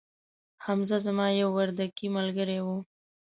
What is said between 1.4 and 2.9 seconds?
یو وردکې ملګري وو